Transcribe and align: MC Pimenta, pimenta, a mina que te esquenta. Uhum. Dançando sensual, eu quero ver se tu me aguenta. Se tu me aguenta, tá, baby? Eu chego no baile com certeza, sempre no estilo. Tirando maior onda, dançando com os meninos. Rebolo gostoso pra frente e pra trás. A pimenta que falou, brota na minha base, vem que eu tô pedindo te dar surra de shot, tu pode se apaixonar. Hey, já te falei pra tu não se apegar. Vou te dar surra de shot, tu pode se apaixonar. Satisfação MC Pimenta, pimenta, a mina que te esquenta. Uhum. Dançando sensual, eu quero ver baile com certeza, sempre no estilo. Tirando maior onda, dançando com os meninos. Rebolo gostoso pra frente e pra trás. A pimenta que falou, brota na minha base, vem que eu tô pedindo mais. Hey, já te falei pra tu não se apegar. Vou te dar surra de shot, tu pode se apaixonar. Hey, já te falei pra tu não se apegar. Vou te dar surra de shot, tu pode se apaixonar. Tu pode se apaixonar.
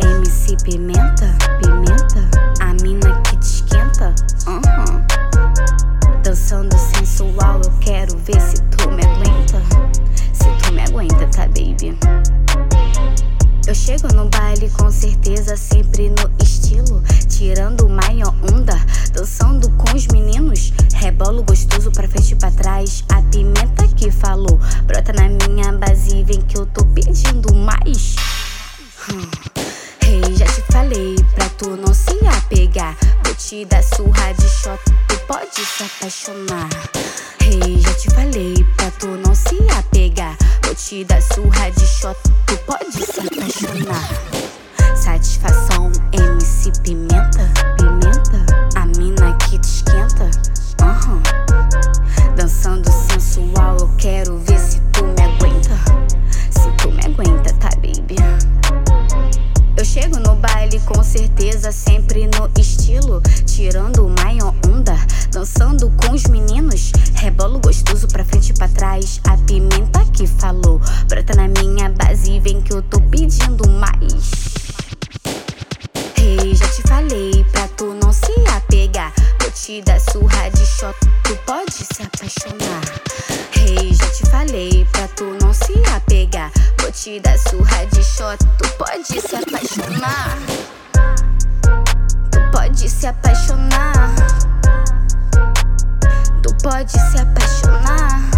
MC 0.00 0.56
Pimenta, 0.62 1.36
pimenta, 1.60 2.30
a 2.60 2.72
mina 2.84 3.20
que 3.22 3.36
te 3.38 3.44
esquenta. 3.44 4.14
Uhum. 4.46 5.02
Dançando 6.22 6.76
sensual, 6.78 7.60
eu 7.64 7.72
quero 7.80 8.16
ver 8.18 8.40
se 8.40 8.62
tu 8.62 8.88
me 8.92 9.02
aguenta. 9.04 9.60
Se 10.32 10.44
tu 10.62 10.72
me 10.72 10.82
aguenta, 10.82 11.26
tá, 11.26 11.46
baby? 11.48 11.98
Eu 13.66 13.74
chego 13.74 14.06
no 14.14 14.28
baile 14.28 14.70
com 14.70 14.88
certeza, 14.88 15.56
sempre 15.56 16.08
no 16.08 16.30
estilo. 16.40 17.02
Tirando 17.28 17.88
maior 17.88 18.32
onda, 18.54 18.80
dançando 19.12 19.68
com 19.72 19.96
os 19.96 20.06
meninos. 20.06 20.72
Rebolo 20.94 21.42
gostoso 21.42 21.90
pra 21.90 22.08
frente 22.08 22.32
e 22.32 22.36
pra 22.36 22.52
trás. 22.52 23.04
A 23.08 23.20
pimenta 23.22 23.88
que 23.96 24.12
falou, 24.12 24.60
brota 24.84 25.12
na 25.12 25.28
minha 25.28 25.72
base, 25.72 26.22
vem 26.22 26.40
que 26.42 26.56
eu 26.56 26.66
tô 26.66 26.84
pedindo 26.86 27.52
te 33.48 33.64
dar 33.66 33.80
surra 33.80 34.32
de 34.34 34.48
shot, 34.48 34.80
tu 35.06 35.16
pode 35.28 35.54
se 35.54 35.84
apaixonar. 35.84 36.68
Hey, 37.40 37.78
já 37.78 37.94
te 37.94 38.10
falei 38.10 38.66
pra 38.76 38.90
tu 38.98 39.06
não 39.06 39.36
se 39.36 39.56
apegar. 39.78 40.36
Vou 40.64 40.74
te 40.74 41.04
dar 41.04 41.22
surra 41.22 41.70
de 41.70 41.86
shot, 41.86 42.16
tu 42.46 42.58
pode 42.66 42.90
se 42.90 43.20
apaixonar. 43.20 44.96
Satisfação 44.96 45.92
MC 46.12 46.72
Pimenta, 46.82 47.48
pimenta, 47.76 48.46
a 48.74 48.86
mina 48.98 49.32
que 49.36 49.60
te 49.60 49.68
esquenta. 49.68 50.28
Uhum. 50.82 51.22
Dançando 52.34 52.90
sensual, 52.90 53.76
eu 53.78 53.90
quero 53.96 54.38
ver 54.38 54.55
baile 60.66 60.80
com 60.80 61.02
certeza, 61.02 61.70
sempre 61.70 62.26
no 62.26 62.50
estilo. 62.60 63.22
Tirando 63.46 64.12
maior 64.22 64.52
onda, 64.66 64.94
dançando 65.30 65.90
com 65.90 66.12
os 66.12 66.24
meninos. 66.24 66.90
Rebolo 67.14 67.60
gostoso 67.60 68.08
pra 68.08 68.24
frente 68.24 68.50
e 68.50 68.54
pra 68.54 68.68
trás. 68.68 69.20
A 69.28 69.36
pimenta 69.38 70.04
que 70.12 70.26
falou, 70.26 70.80
brota 71.08 71.34
na 71.34 71.46
minha 71.48 71.88
base, 71.90 72.40
vem 72.40 72.60
que 72.60 72.72
eu 72.72 72.82
tô 72.82 73.00
pedindo 73.00 73.68
mais. 73.70 74.32
Hey, 76.18 76.54
já 76.54 76.68
te 76.68 76.82
falei 76.82 77.44
pra 77.52 77.68
tu 77.68 77.96
não 78.02 78.12
se 78.12 78.32
apegar. 78.56 79.12
Vou 79.40 79.50
te 79.52 79.80
dar 79.82 80.00
surra 80.00 80.48
de 80.50 80.66
shot, 80.66 80.96
tu 81.22 81.36
pode 81.46 81.72
se 81.72 82.02
apaixonar. 82.02 82.82
Hey, 83.54 83.94
já 83.94 84.10
te 84.10 84.30
falei 84.30 84.84
pra 84.90 85.06
tu 85.08 85.24
não 85.40 85.52
se 85.52 85.74
apegar. 85.94 86.50
Vou 86.80 86.90
te 86.90 87.20
dar 87.20 87.38
surra 87.38 87.84
de 87.86 88.02
shot, 88.02 88.38
tu 88.58 88.68
pode 88.76 89.20
se 89.20 89.36
apaixonar. 93.22 94.14
Tu 96.42 96.54
pode 96.62 96.90
se 96.90 97.18
apaixonar. 97.18 98.35